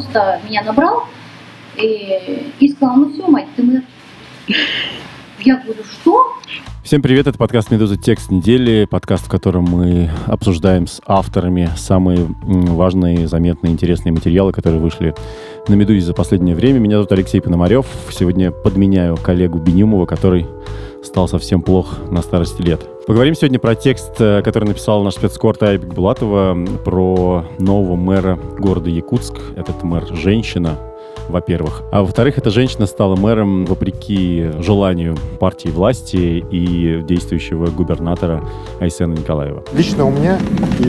[0.00, 1.06] просто меня набрал
[1.76, 3.82] и, и сказал, ну все, мать, ты мэр.
[5.38, 6.36] Я говорю, что?
[6.90, 7.96] Всем привет, это подкаст «Медуза.
[7.96, 14.82] Текст недели», подкаст, в котором мы обсуждаем с авторами самые важные, заметные, интересные материалы, которые
[14.82, 15.14] вышли
[15.68, 16.80] на «Медузе» за последнее время.
[16.80, 17.86] Меня зовут Алексей Пономарев.
[18.10, 20.48] Сегодня подменяю коллегу Бенюмова, который
[21.04, 22.80] стал совсем плох на старости лет.
[23.06, 28.90] Поговорим сегодня про текст, э, который написал наш спецкорт Айбек Булатова, про нового мэра города
[28.90, 29.36] Якутск.
[29.56, 30.76] Этот мэр– женщина,
[31.30, 31.82] во-первых.
[31.90, 38.44] А во-вторых, эта женщина стала мэром вопреки желанию партии власти и действующего губернатора
[38.80, 39.64] Айсена Николаева.
[39.72, 40.38] Лично у меня
[40.78, 40.84] и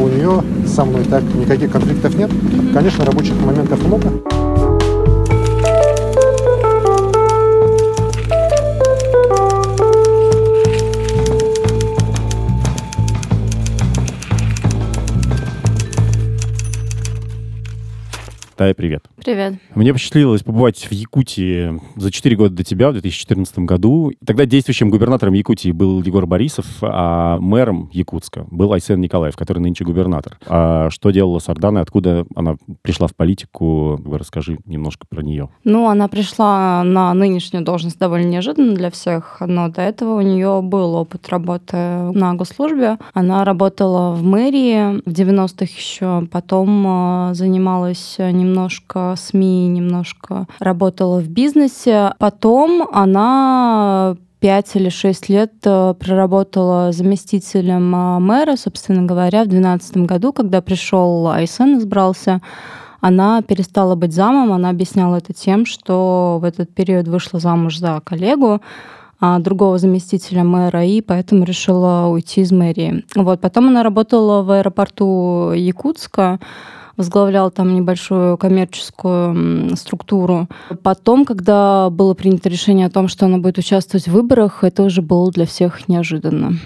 [0.00, 2.30] у нее со мной так никаких конфликтов нет.
[2.72, 4.53] Конечно, рабочих моментов много.
[18.56, 19.06] Тая, привет.
[19.16, 19.54] Привет.
[19.74, 24.12] Мне посчастливилось побывать в Якутии за 4 года до тебя, в 2014 году.
[24.24, 29.84] Тогда действующим губернатором Якутии был Егор Борисов, а мэром Якутска был Айсен Николаев, который нынче
[29.84, 30.38] губернатор.
[30.46, 34.00] А что делала Сардана, откуда она пришла в политику?
[34.12, 35.48] Расскажи немножко про нее.
[35.64, 40.60] Ну, она пришла на нынешнюю должность довольно неожиданно для всех, но до этого у нее
[40.62, 42.98] был опыт работы на госслужбе.
[43.14, 51.28] Она работала в мэрии в 90-х еще, потом а, занималась немножко СМИ, немножко работала в
[51.28, 52.12] бизнесе.
[52.18, 59.96] Потом она пять или шесть лет э, проработала заместителем э, мэра, собственно говоря, в 2012
[59.98, 62.42] году, когда пришел Айсен, избрался,
[63.00, 68.02] она перестала быть замом, она объясняла это тем, что в этот период вышла замуж за
[68.04, 68.60] коллегу,
[69.20, 73.04] а, другого заместителя мэра, и поэтому решила уйти из мэрии.
[73.14, 73.40] Вот.
[73.40, 76.38] Потом она работала в аэропорту Якутска,
[76.96, 80.48] возглавлял там небольшую коммерческую структуру.
[80.82, 85.02] Потом, когда было принято решение о том, что она будет участвовать в выборах, это уже
[85.02, 86.58] было для всех неожиданно.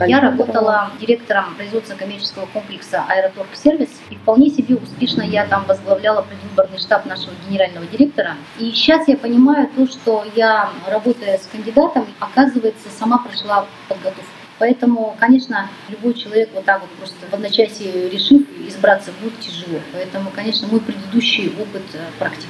[0.00, 6.22] Я работала директором производства коммерческого комплекса «Аэроторг Сервис», и вполне себе успешно я там возглавляла
[6.22, 8.34] предвыборный штаб нашего генерального директора.
[8.58, 14.24] И сейчас я понимаю то, что я, работая с кандидатом, оказывается, сама прошла подготовку.
[14.58, 19.80] Поэтому, конечно, любой человек вот так вот просто в одночасье решив избраться будет тяжело.
[19.92, 22.48] Поэтому, конечно, мой предыдущий опыт э, практик.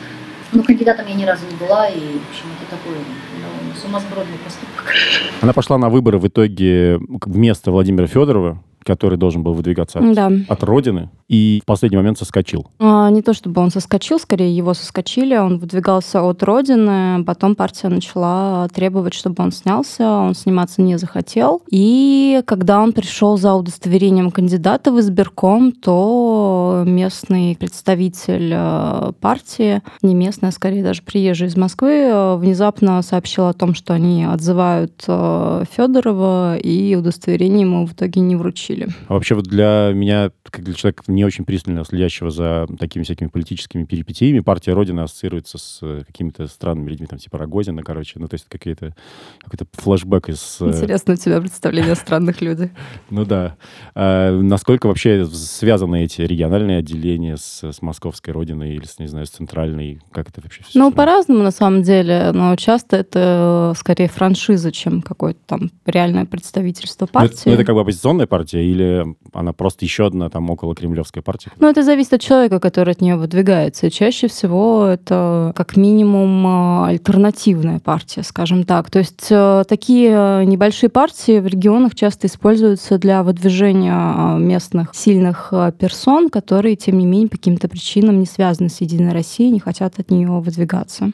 [0.53, 4.95] Но кандидатом я ни разу не была, и, в общем, это такой ну, сумасбродный поступок.
[5.41, 10.31] Она пошла на выборы в итоге вместо Владимира Федорова, который должен был выдвигаться от, да.
[10.49, 12.67] от родины, и в последний момент соскочил.
[12.79, 17.89] А, не то чтобы он соскочил, скорее его соскочили, он выдвигался от родины, потом партия
[17.89, 21.63] начала требовать, чтобы он снялся, он сниматься не захотел.
[21.71, 30.15] И когда он пришел за удостоверением кандидата в избирком, то местный представитель э, партии, не
[30.15, 35.05] местный, а скорее даже приезжий из Москвы, э, внезапно сообщил о том, что они отзывают
[35.07, 38.89] э, Федорова, и удостоверение ему в итоге не вручили.
[39.09, 43.29] А вообще вот для меня, как для человека не очень пристально следящего за такими всякими
[43.29, 48.29] политическими перипетиями, партия Родина ассоциируется с э, какими-то странными людьми, там типа Рогозина, короче, ну
[48.29, 48.95] то есть какие-то
[49.41, 50.59] какой-то флешбэк из...
[50.61, 52.71] Э, Интересно у тебя представление о странных людях.
[53.11, 53.57] Ну да.
[53.95, 59.27] А насколько вообще связаны эти региональные отделения с, с московской Родиной или, с, не знаю,
[59.27, 60.01] с центральной?
[60.11, 60.79] Как это вообще все?
[60.79, 67.07] Ну, по-разному на самом деле, но часто это скорее франшиза, чем какое-то там реальное представительство
[67.07, 67.35] партии.
[67.35, 70.75] Ну, это, ну, это как бы оппозиционная партия или она просто еще одна там около
[71.05, 71.51] кремлевская партия?
[71.59, 73.91] Ну, это зависит от человека, который от нее выдвигается.
[73.91, 78.91] чаще всего это как минимум а, альтернативная партия, скажем так.
[78.91, 85.53] То есть э, такие небольшие партии в регионах часто используются для выдвижения а, местных сильных
[85.79, 89.99] персон, которые, тем не менее, по каким-то причинам не связаны с Единой Россией, не хотят
[89.99, 91.11] от нее выдвигаться.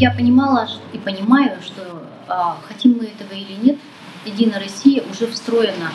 [0.00, 1.82] Я понимала и понимаю, что
[2.68, 3.76] хотим мы этого или нет,
[4.26, 5.90] Единая Россия уже встроена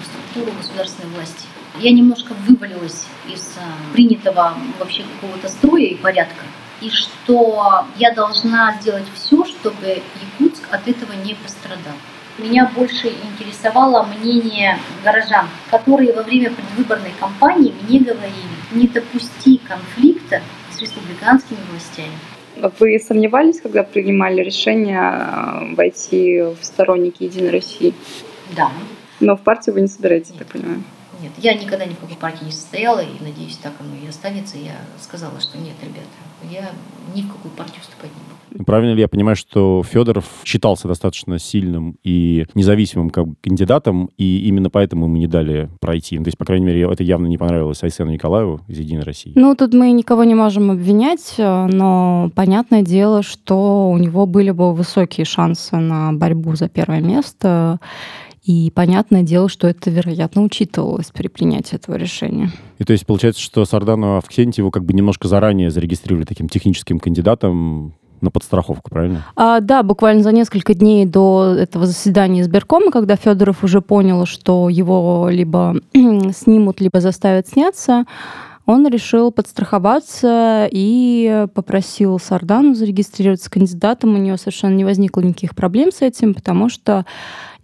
[0.00, 1.46] в структуру государственной власти.
[1.80, 6.44] Я немножко вывалилась из а, принятого вообще какого-то строя и порядка,
[6.82, 10.02] и что я должна сделать все, чтобы
[10.40, 11.94] Якутск от этого не пострадал.
[12.38, 18.32] Меня больше интересовало мнение горожан, которые во время предвыборной кампании мне говорили,
[18.72, 20.40] не допусти конфликта
[20.70, 22.12] с республиканскими властями.
[22.78, 27.94] Вы сомневались, когда принимали решение а, войти в сторонники Единой России?
[28.54, 28.70] Да.
[29.20, 30.82] Но в партию вы не собираетесь, так понимаю?
[31.22, 34.58] Нет, я никогда ни в какой партии не состояла, и надеюсь, так оно и останется.
[34.58, 36.08] Я сказала, что нет, ребята,
[36.50, 36.70] я
[37.14, 38.64] ни в какую партию вступать не буду.
[38.66, 44.68] Правильно ли я понимаю, что Федоров считался достаточно сильным и независимым как кандидатом, и именно
[44.68, 46.18] поэтому ему не дали пройти?
[46.18, 49.32] Ну, то есть, по крайней мере, это явно не понравилось Айсену Николаеву из «Единой России».
[49.34, 54.74] Ну, тут мы никого не можем обвинять, но понятное дело, что у него были бы
[54.74, 57.78] высокие шансы на борьбу за первое место.
[58.44, 62.50] И понятное дело, что это, вероятно, учитывалось при принятии этого решения.
[62.78, 67.94] И то есть получается, что Сардану Авксентьеву как бы немножко заранее зарегистрировали таким техническим кандидатом
[68.20, 69.24] на подстраховку, правильно?
[69.36, 74.68] А, да, буквально за несколько дней до этого заседания избиркома, когда Федоров уже понял, что
[74.68, 78.04] его либо снимут, либо заставят сняться,
[78.66, 84.14] он решил подстраховаться и попросил Сардану зарегистрироваться кандидатом.
[84.14, 87.04] У нее совершенно не возникло никаких проблем с этим, потому что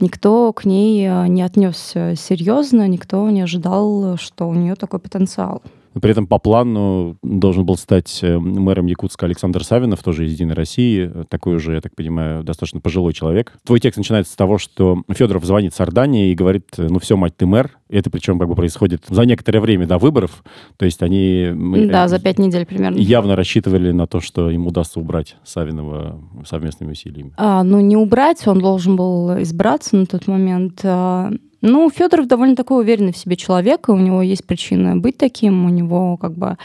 [0.00, 5.62] никто к ней э, не отнесся серьезно, никто не ожидал, что у нее такой потенциал.
[6.00, 10.54] При этом по плану должен был стать э, мэром Якутска Александр Савинов, тоже из «Единой
[10.54, 13.54] России», такой уже, я так понимаю, достаточно пожилой человек.
[13.64, 17.46] Твой текст начинается с того, что Федоров звонит Сардане и говорит, ну все, мать, ты
[17.46, 17.78] мэр.
[17.88, 20.42] Это причем как бы происходит за некоторое время до выборов.
[20.76, 21.50] То есть они...
[21.88, 22.98] Да, за пять недель примерно.
[22.98, 27.32] Явно рассчитывали на то, что им удастся убрать Савинова совместными усилиями.
[27.36, 30.80] А, ну, не убрать, он должен был избраться на тот момент.
[30.84, 31.30] А,
[31.60, 35.64] ну, Федоров довольно такой уверенный в себе человек, и у него есть причины быть таким,
[35.64, 36.56] у него как бы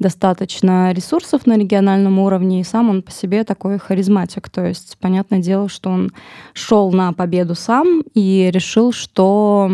[0.00, 4.50] достаточно ресурсов на региональном уровне, и сам он по себе такой харизматик.
[4.50, 6.10] То есть, понятное дело, что он
[6.54, 9.70] шел на победу сам и решил, что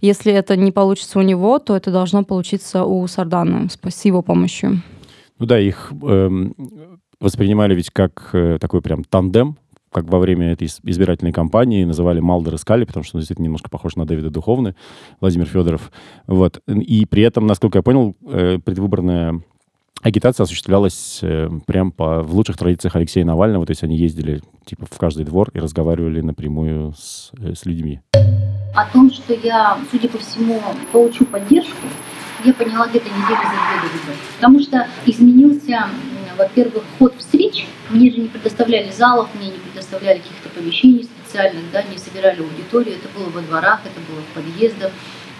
[0.00, 4.82] если это не получится у него, то это должно получиться у Сардана с его помощью.
[5.38, 6.30] Ну да, их э,
[7.20, 9.58] воспринимали ведь как э, такой прям тандем,
[9.92, 13.70] как во время этой избирательной кампании называли Малдер и Скали, потому что он действительно немножко
[13.70, 14.74] похож на Дэвида Духовны,
[15.20, 15.90] Владимир Федоров.
[16.26, 16.60] Вот.
[16.66, 19.40] И при этом, насколько я понял, э, предвыборная
[20.02, 24.86] агитация осуществлялась э, прям по, в лучших традициях Алексея Навального, то есть они ездили типа
[24.86, 28.00] в каждый двор и разговаривали напрямую с, э, с людьми.
[28.76, 30.62] О том, что я, судя по всему,
[30.92, 31.86] получу поддержку,
[32.44, 34.20] я поняла где-то неделю за две до выборов.
[34.36, 35.88] Потому что изменился,
[36.36, 37.66] во-первых, ход встреч.
[37.88, 42.96] Мне же не предоставляли залов, мне не предоставляли каких-то помещений специальных, да, не собирали аудиторию.
[42.96, 44.92] Это было во дворах, это было в подъездах,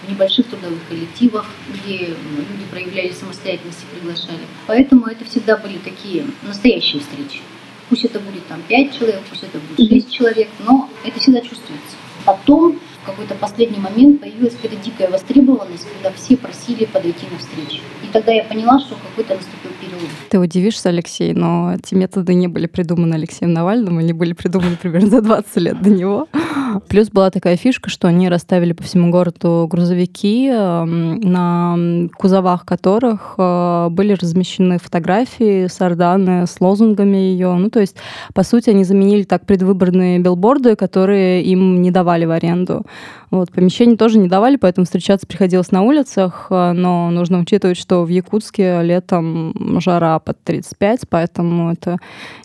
[0.03, 4.47] в небольших трудовых коллективах, где люди проявляли самостоятельность и приглашали.
[4.65, 7.41] Поэтому это всегда были такие настоящие встречи.
[7.89, 11.97] Пусть это будет там 5 человек, пусть это будет 6 человек, но это всегда чувствуется.
[12.25, 17.81] Потом какой-то последний момент появилась какая-то дикая востребованность, когда все просили подойти на встречу.
[18.03, 20.09] И тогда я поняла, что какой-то наступил перелом.
[20.29, 25.07] Ты удивишься, Алексей, но эти методы не были придуманы Алексеем Навальным, они были придуманы примерно
[25.07, 26.27] за 20 лет до него.
[26.89, 33.35] Плюс была такая фишка, что они расставили по всему городу грузовики, эм, на кузовах которых
[33.37, 37.53] э, были размещены фотографии Сарданы с лозунгами ее.
[37.53, 37.95] Ну, то есть,
[38.33, 42.83] по сути, они заменили так предвыборные билборды, которые им не давали в аренду.
[43.29, 48.03] Вот, помещений тоже не давали, поэтому встречаться приходилось на улицах, э, но нужно учитывать, что
[48.03, 51.97] в Якутске летом жара под 35, поэтому это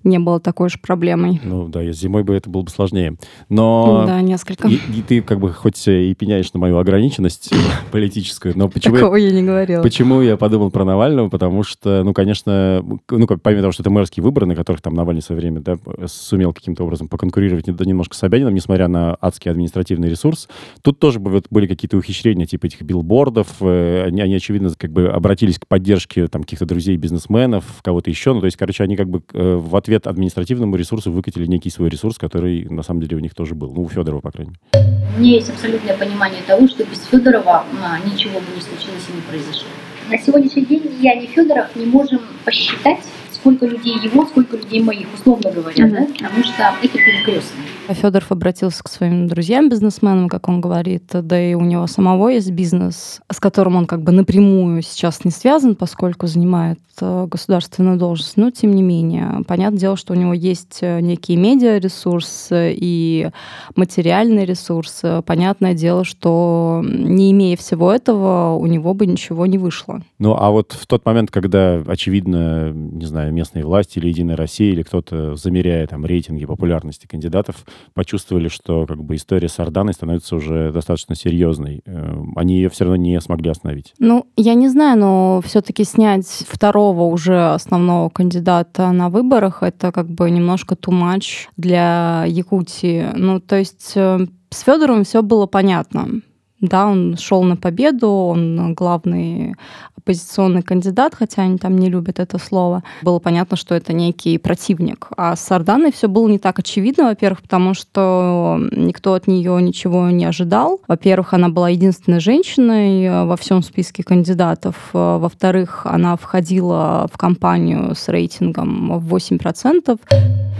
[0.02, 1.40] не было такой уж проблемой.
[1.44, 3.16] Ну да, зимой бы это было бы сложнее.
[3.48, 4.11] Но...
[4.12, 4.68] Да, несколько.
[4.68, 7.50] И, и ты как бы хоть и пеняешь на мою ограниченность
[7.92, 8.96] политическую, но почему...
[8.96, 9.82] Такого я не говорила.
[9.82, 11.30] Почему я подумал про Навального?
[11.30, 15.22] Потому что, ну, конечно, ну, помимо того, что это мэрские выборы, на которых там Навальный
[15.22, 20.10] в свое время да, сумел каким-то образом поконкурировать немножко с Собянином, несмотря на адский административный
[20.10, 20.46] ресурс,
[20.82, 23.48] Тут тоже были какие-то ухищрения, типа этих билбордов.
[23.60, 28.32] Э, они, они, очевидно, как бы обратились к поддержке там каких-то друзей, бизнесменов, кого-то еще.
[28.34, 31.88] Ну, то есть, короче, они как бы э, в ответ административному ресурсу выкатили некий свой
[31.88, 33.72] ресурс, который на самом деле у них тоже был.
[33.72, 35.12] Ну, у Федорова, по крайней мере.
[35.16, 39.12] У меня есть абсолютное понимание того, что без Федорова а, ничего бы не случилось и
[39.14, 39.68] не произошло.
[40.10, 45.06] На сегодняшний день я не Федоров не можем посчитать, сколько людей его, сколько людей моих,
[45.14, 45.90] условно говоря, mm-hmm.
[45.90, 46.28] да?
[46.28, 47.60] потому что это перекрестно.
[47.88, 53.20] Федоров обратился к своим друзьям-бизнесменам, как он говорит, да и у него самого есть бизнес,
[53.30, 58.50] с которым он как бы напрямую сейчас не связан, поскольку занимает э, государственную должность, но
[58.50, 59.42] тем не менее.
[59.46, 63.30] Понятное дело, что у него есть э, некий медиаресурс и
[63.74, 65.02] материальный ресурс.
[65.26, 70.02] Понятное дело, что не имея всего этого, у него бы ничего не вышло.
[70.18, 74.72] Ну, а вот в тот момент, когда, очевидно, не знаю, местные власти или Единая Россия,
[74.72, 80.36] или кто-то замеряет там рейтинги популярности кандидатов, почувствовали, что как бы история с Орданой становится
[80.36, 81.82] уже достаточно серьезной.
[81.84, 83.94] Э, они ее все равно не смогли остановить.
[83.98, 90.08] Ну, я не знаю, но все-таки снять второго уже основного кандидата на выборах, это как
[90.08, 93.06] бы немножко too much для Якутии.
[93.14, 96.22] Ну, то есть э, с Федоровым все было понятно
[96.62, 99.56] Да, он шел на победу, он главный
[100.02, 102.82] оппозиционный кандидат, хотя они там не любят это слово.
[103.02, 105.08] Было понятно, что это некий противник.
[105.16, 110.10] А с Сарданой все было не так очевидно, во-первых, потому что никто от нее ничего
[110.10, 110.80] не ожидал.
[110.88, 114.74] Во-первых, она была единственной женщиной э, во всем списке кандидатов.
[114.92, 119.98] Э, во-вторых, она входила в кампанию с рейтингом в 8%.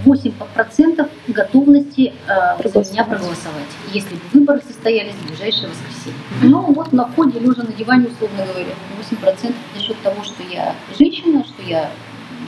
[0.05, 6.19] 8% готовности э, за меня проголосовать, если бы выборы состоялись в ближайшее воскресенье.
[6.43, 10.75] Ну вот на входе, лежа на диване, условно говоря, 8% за счет того, что я
[10.99, 11.91] женщина, что я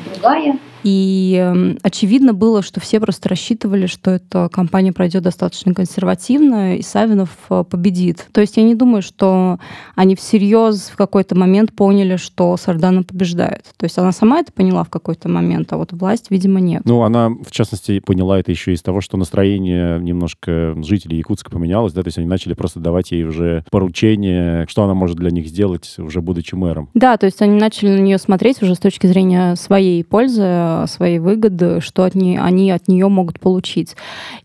[0.06, 6.76] другая, и эм, очевидно было, что все просто рассчитывали, что эта кампания пройдет достаточно консервативно,
[6.76, 8.28] и Савинов э, победит.
[8.32, 9.58] То есть я не думаю, что
[9.94, 13.64] они всерьез в какой-то момент поняли, что Сардана побеждает.
[13.78, 16.82] То есть она сама это поняла в какой-то момент, а вот власть, видимо, нет.
[16.84, 21.94] Ну, она, в частности, поняла это еще из того, что настроение немножко жителей Якутска поменялось,
[21.94, 25.46] да, то есть они начали просто давать ей уже поручение, что она может для них
[25.46, 26.90] сделать, уже будучи мэром.
[26.92, 30.42] Да, то есть они начали на нее смотреть уже с точки зрения своей пользы,
[30.87, 33.97] свои выгоды, что от не, они от нее могут получить.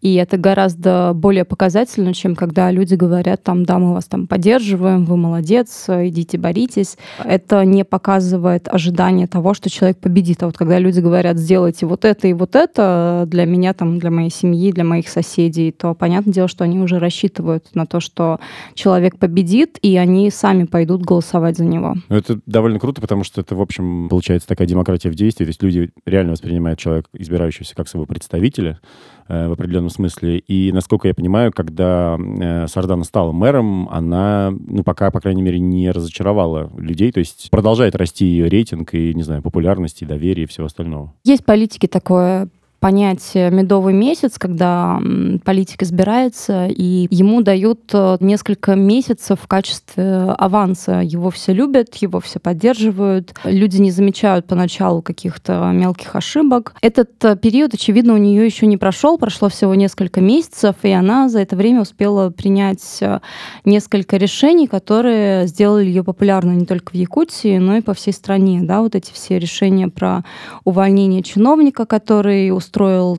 [0.02, 5.06] И это гораздо более показательно, чем когда люди говорят, там, да, мы вас там поддерживаем,
[5.06, 6.98] вы молодец, идите боритесь.
[7.24, 10.44] Это не показывает ожидание того, что человек победит.
[10.44, 14.12] А вот когда люди говорят, сделайте вот это и вот это для меня, там, для
[14.12, 18.40] моей семьи, для моих соседей, то понятное дело, что они уже рассчитывают на то, что
[18.74, 21.96] человек победит, и они сами пойдут голосовать за него.
[22.10, 25.46] Ну, это довольно круто, потому что это, в общем, получается такая демократия в действии.
[25.46, 28.80] То есть люди реально реально воспринимает человек, избирающийся как своего представителя
[29.28, 30.40] э, в определенном смысле.
[30.40, 35.60] И, насколько я понимаю, когда э, Сардана стала мэром, она, ну, пока, по крайней мере,
[35.60, 40.44] не разочаровала людей, то есть продолжает расти ее рейтинг и, не знаю, популярность и доверие
[40.44, 41.14] и всего остального.
[41.24, 42.50] Есть политики такое
[42.80, 45.00] понятие медовый месяц, когда
[45.44, 51.02] политик избирается, и ему дают э, несколько месяцев в качестве аванса.
[51.04, 53.34] Его все любят, его все поддерживают.
[53.44, 56.74] Люди не замечают поначалу каких-то мелких ошибок.
[56.82, 61.30] Этот э, период, очевидно, у нее еще не прошел, прошло всего несколько месяцев, и она
[61.30, 63.20] за это время успела принять э,
[63.66, 68.62] несколько решений, которые сделали ее популярной не только в Якутии, но и по всей стране.
[68.64, 70.24] Да, вот эти все решения про
[70.64, 72.52] увольнение чиновника, который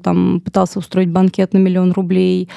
[0.02, 2.48] там, пытался устроить банкет на миллион рублей,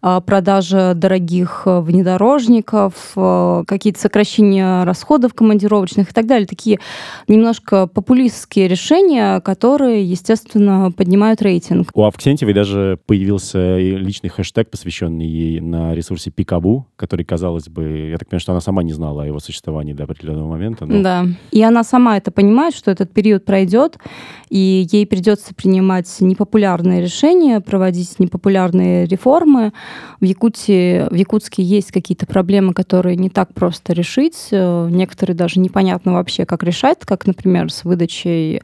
[0.00, 6.46] а, продажа дорогих э, внедорожников, э, какие-то сокращения расходов командировочных и так далее.
[6.46, 6.78] Такие
[7.28, 11.90] немножко популистские решения, которые, естественно, поднимают рейтинг.
[11.94, 18.18] У Авксентьевой даже появился личный хэштег, посвященный ей на ресурсе Пикабу, который, казалось бы, я
[18.18, 20.86] так понимаю, что она сама не знала о его существовании до определенного момента.
[20.86, 21.02] Но...
[21.02, 21.26] Да.
[21.50, 23.98] И она сама это понимает, что этот период пройдет,
[24.48, 29.72] и ей придется принимать не непопулярные решения, проводить непопулярные реформы.
[30.20, 34.48] В Якутии, в Якутске есть какие-то проблемы, которые не так просто решить.
[34.50, 38.60] Э, некоторые даже непонятно вообще, как решать, как, например, с выдачей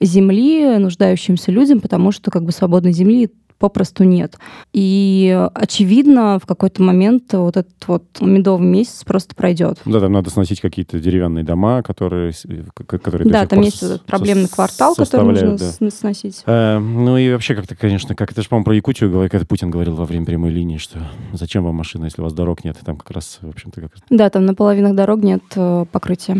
[0.00, 4.36] земли нуждающимся людям, потому что как бы свободной земли попросту нет.
[4.72, 9.78] И очевидно, в какой-то момент вот этот вот медовый месяц просто пройдет.
[9.84, 12.32] Да, там надо сносить какие-то деревянные дома, которые,
[12.86, 15.90] которые Да, там есть этот проблемный квартал, который нужно да.
[15.90, 16.42] сносить.
[16.46, 19.70] А, ну и вообще как-то, конечно, как это же, по-моему, про Якутию говорит, как Путин
[19.70, 21.00] говорил во время прямой линии, что
[21.32, 23.90] зачем вам машина, если у вас дорог нет, и там как раз, в общем-то, как
[24.10, 26.36] Да, там на половинах дорог нет э, покрытия.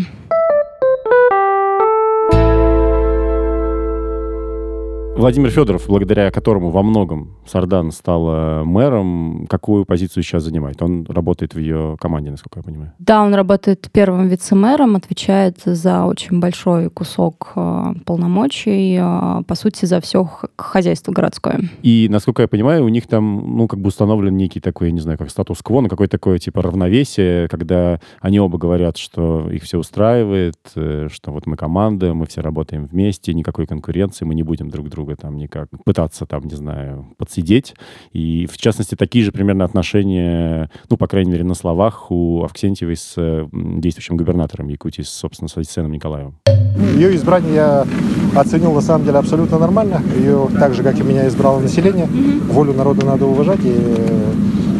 [5.15, 10.81] Владимир Федоров, благодаря которому во многом Сардан стала мэром, какую позицию сейчас занимает?
[10.81, 12.91] Он работает в ее команде, насколько я понимаю.
[12.99, 19.85] Да, он работает первым вице-мэром, отвечает за очень большой кусок э, полномочий, э, по сути,
[19.85, 21.61] за все хозяйство городское.
[21.81, 25.17] И, насколько я понимаю, у них там, ну, как бы установлен некий такой, не знаю,
[25.17, 30.57] как статус-кво, ну, какое-то такое, типа, равновесие, когда они оба говорят, что их все устраивает,
[30.75, 34.89] э, что вот мы команда, мы все работаем вместе, никакой конкуренции, мы не будем друг
[34.89, 37.75] друга друга там никак, пытаться там, не знаю, подсидеть.
[38.11, 42.95] И, в частности, такие же примерно отношения, ну, по крайней мере, на словах у Авксентьевой
[42.95, 43.15] с
[43.51, 46.35] действующим губернатором Якутии, собственно, с Алексеем Николаевым.
[46.95, 47.85] Ее избрание я
[48.35, 50.01] оценил на самом деле абсолютно нормально.
[50.17, 52.07] Ее так же, как и меня, избрало население.
[52.49, 53.59] Волю народа надо уважать.
[53.63, 53.69] И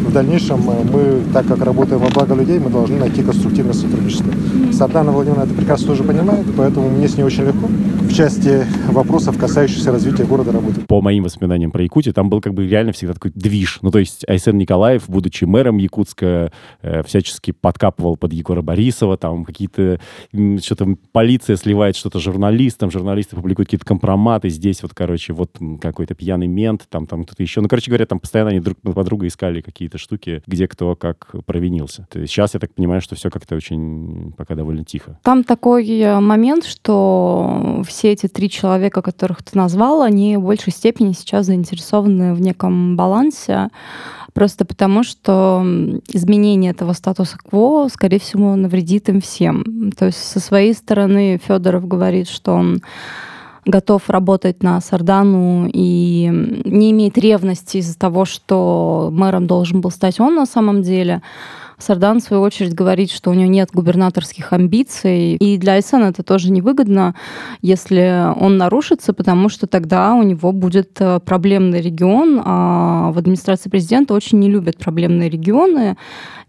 [0.06, 4.32] в дальнейшем мы, так как работаем во благо людей, мы должны найти конструктивное сотрудничество.
[4.72, 7.68] Сардана Владимировна это прекрасно тоже понимает, поэтому мне с ней очень легко
[8.16, 10.86] части вопросов, касающихся развития города, работает.
[10.86, 13.78] По моим воспоминаниям про Якутию, там был как бы реально всегда такой движ.
[13.82, 19.44] Ну, то есть Айсен Николаев, будучи мэром Якутска, э, всячески подкапывал под Егора Борисова, там
[19.44, 20.00] какие-то,
[20.32, 25.50] что-то полиция сливает что-то журналистам, журналисты публикуют какие-то компроматы, здесь вот, короче, вот
[25.82, 27.60] какой-то пьяный мент, там, там кто-то еще.
[27.60, 31.34] Ну, короче говоря, там постоянно они друг под друга искали какие-то штуки, где кто как
[31.44, 32.06] провинился.
[32.10, 35.18] То есть сейчас я так понимаю, что все как-то очень пока довольно тихо.
[35.22, 40.72] Там такой э, момент, что все эти три человека, которых ты назвал, они в большей
[40.72, 43.68] степени сейчас заинтересованы в неком балансе,
[44.32, 45.64] просто потому что
[46.08, 49.92] изменение этого статуса кво, скорее всего, навредит им всем.
[49.98, 52.82] То есть со своей стороны Федоров говорит, что он
[53.66, 56.30] готов работать на Сардану и
[56.64, 61.22] не имеет ревности из-за того, что мэром должен был стать он на самом деле.
[61.78, 65.34] Сардан, в свою очередь, говорит, что у него нет губернаторских амбиций.
[65.34, 67.14] И для Айсена это тоже невыгодно,
[67.62, 72.40] если он нарушится, потому что тогда у него будет э, проблемный регион.
[72.44, 75.96] А в администрации президента очень не любят проблемные регионы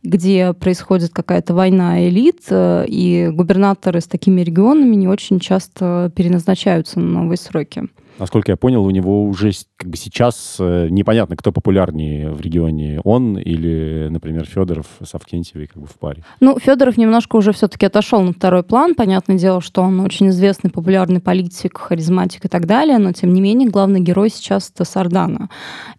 [0.04, 7.00] где происходит какая-то война элит, э, и губернаторы с такими регионами не очень часто переназначаются
[7.00, 7.84] на новые сроки.
[8.20, 13.00] Насколько я понял, у него уже как бы сейчас э, непонятно, кто популярнее в регионе,
[13.04, 16.24] он или, например, Федоров с Авкентьевой как бы в паре.
[16.40, 18.96] Ну, Федоров немножко уже все-таки отошел на второй план.
[18.96, 23.42] Понятное дело, что он очень известный, популярный политик, харизматик и так далее, но, тем не
[23.42, 25.50] менее, главный герой сейчас это Сардана.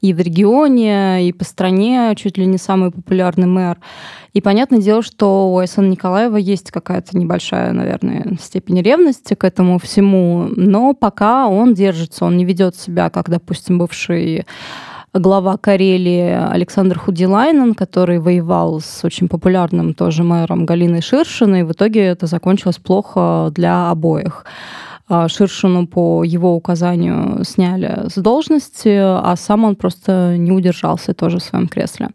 [0.01, 3.79] И в регионе, и по стране чуть ли не самый популярный мэр.
[4.39, 9.81] И понятное дело, что у Айсана Николаева есть какая-то небольшая, наверное, степень ревности к этому
[9.81, 14.47] всему, но пока он держится, он не ведет себя, как, допустим, бывший
[15.13, 21.73] глава Карелии Александр Худилайнен, который воевал с очень популярным тоже мэром Галиной Ширшиной, и в
[21.73, 24.45] итоге это закончилось плохо для обоих.
[25.09, 31.39] А, Ширшину по его указанию сняли с должности, а сам он просто не удержался тоже
[31.39, 32.09] в своем кресле.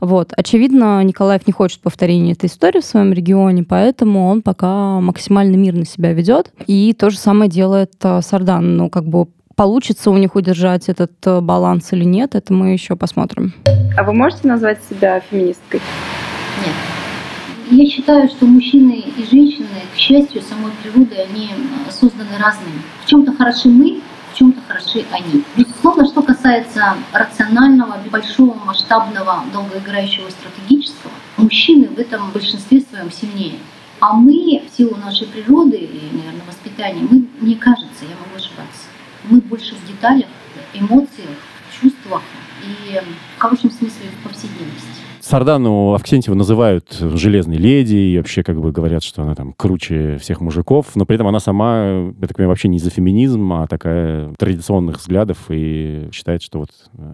[0.00, 0.32] Вот.
[0.36, 5.84] Очевидно, Николаев не хочет повторения этой истории в своем регионе, поэтому он пока максимально мирно
[5.84, 6.52] себя ведет.
[6.66, 8.76] И то же самое делает а, Сардан.
[8.76, 12.96] Ну, как бы получится у них удержать этот э, баланс или нет, это мы еще
[12.96, 13.52] посмотрим.
[13.96, 15.80] А вы можете назвать себя феминисткой?
[16.66, 16.91] Нет.
[17.74, 21.48] Я считаю, что мужчины и женщины, к счастью, самой природы, они
[21.90, 22.82] созданы разными.
[23.02, 25.42] В чем-то хороши мы, в чем-то хороши они.
[25.56, 33.54] Безусловно, что касается рационального, большого, масштабного, долгоиграющего, стратегического, мужчины в этом большинстве своем сильнее.
[34.00, 38.84] А мы, в силу нашей природы и, наверное, воспитания, мы, мне кажется, я могу ошибаться,
[39.24, 40.28] мы больше в деталях,
[40.74, 41.38] эмоциях,
[41.80, 42.20] чувствах
[42.62, 43.00] и
[43.38, 44.91] в хорошем смысле в повседневности.
[45.32, 50.42] Сардану Авксентьеву называют железной леди, и вообще как бы говорят, что она там круче всех
[50.42, 54.34] мужиков, но при этом она сама, я так понимаю, вообще не за феминизм, а такая
[54.38, 56.68] традиционных взглядов и считает, что вот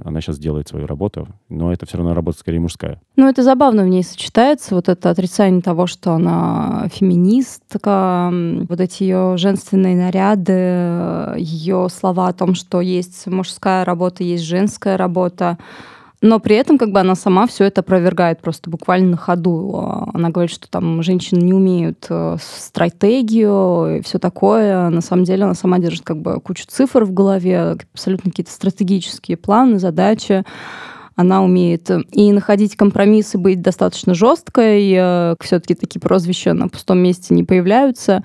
[0.05, 3.01] она сейчас делает свою работу, но это все равно работа скорее мужская.
[3.15, 8.33] Ну, это забавно в ней сочетается, вот это отрицание того, что она феминистка,
[8.69, 14.97] вот эти ее женственные наряды, ее слова о том, что есть мужская работа, есть женская
[14.97, 15.57] работа,
[16.21, 20.09] но при этом как бы она сама все это опровергает просто буквально на ходу.
[20.13, 24.89] Она говорит, что там женщины не умеют э, стратегию и все такое.
[24.91, 29.37] На самом деле она сама держит как бы кучу цифр в голове, абсолютно какие-то стратегические
[29.37, 30.45] планы, задачи
[31.19, 34.93] она умеет и находить компромиссы, быть достаточно жесткой.
[34.93, 38.23] Э, Все-таки такие прозвища на пустом месте не появляются.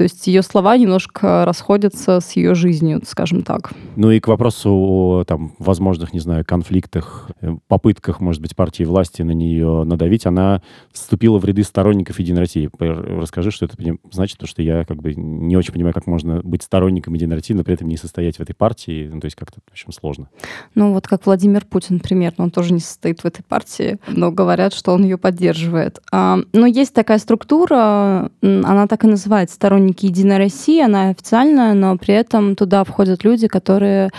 [0.00, 3.72] То есть ее слова немножко расходятся с ее жизнью, скажем так.
[3.96, 8.84] Ну и к вопросу о там, возможных, не знаю, конфликтах, э, попытках, может быть, партии
[8.84, 12.70] власти на нее надавить, она вступила в ряды сторонников Единой России.
[12.78, 13.76] Расскажи, что это
[14.10, 17.52] значит, потому что я как бы не очень понимаю, как можно быть сторонником Единой России,
[17.52, 19.10] но при этом не состоять в этой партии.
[19.12, 20.30] Ну, то есть как-то, в общем, сложно.
[20.74, 24.72] Ну вот как Владимир Путин примерно, он тоже не состоит в этой партии, но говорят,
[24.72, 26.00] что он ее поддерживает.
[26.10, 31.74] А, но есть такая структура, она так и называется, сторонники сторонники Единой России, она официальная,
[31.74, 34.10] но при этом туда входят люди, которые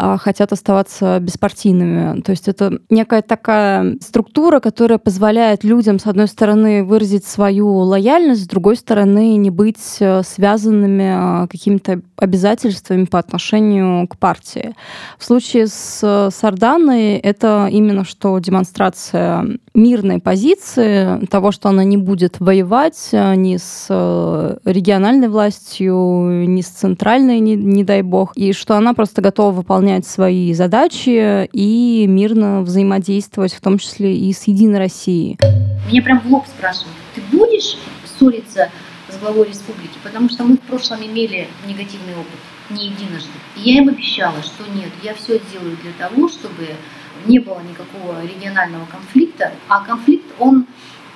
[0.00, 2.20] а, хотят оставаться беспартийными.
[2.20, 8.44] То есть это некая такая структура, которая позволяет людям, с одной стороны, выразить свою лояльность,
[8.44, 14.74] с другой стороны, не быть э, связанными а, какими-то обязательствами по отношению к партии.
[15.18, 21.96] В случае с э, Сарданой это именно что демонстрация мирной позиции, того, что она не
[21.96, 23.86] будет воевать э, ни с
[25.08, 30.06] региональной властью, ни с центральной, не, не дай бог, и что она просто готова выполнять
[30.06, 35.38] свои задачи и мирно взаимодействовать, в том числе и с Единой Россией.
[35.90, 38.68] Меня прям в лоб спрашивают, ты будешь ссориться
[39.08, 43.30] с главой республики, потому что мы в прошлом имели негативный опыт, не единожды.
[43.56, 46.68] И я им обещала, что нет, я все делаю для того, чтобы
[47.26, 50.66] не было никакого регионального конфликта, а конфликт, он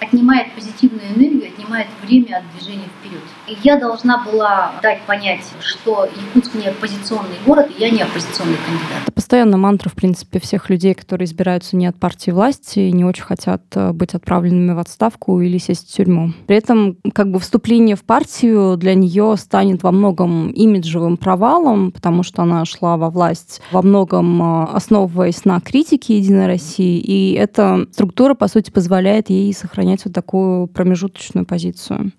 [0.03, 3.23] отнимает позитивную энергию, отнимает время от движения вперед.
[3.53, 8.57] И я должна была дать понять, что Якутск не оппозиционный город, и я не оппозиционный
[8.57, 9.03] кандидат.
[9.03, 13.05] Это постоянно мантра, в принципе, всех людей, которые избираются не от партии власти и не
[13.05, 16.33] очень хотят э, быть отправленными в отставку или сесть в тюрьму.
[16.47, 22.23] При этом как бы вступление в партию для нее станет во многом имиджевым провалом, потому
[22.23, 27.87] что она шла во власть во многом э, основываясь на критике Единой России, и эта
[27.93, 32.13] структура, по сути, позволяет ей сохранять вот такую промежуточную позицию.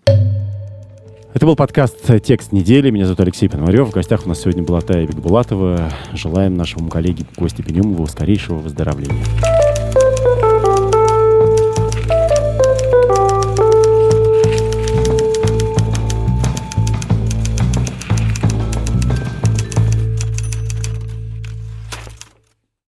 [1.33, 2.91] Это был подкаст «Текст недели».
[2.91, 3.87] Меня зовут Алексей Пономарев.
[3.87, 5.91] В гостях у нас сегодня была Тая Бекбулатова.
[6.13, 9.23] Желаем нашему коллеге Косте Пенюмову скорейшего выздоровления.